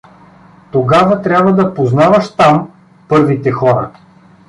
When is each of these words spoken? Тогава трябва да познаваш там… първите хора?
Тогава 0.71 1.21
трябва 1.21 1.53
да 1.55 1.73
познаваш 1.73 2.33
там… 2.35 2.71
първите 3.07 3.51
хора? 3.51 3.91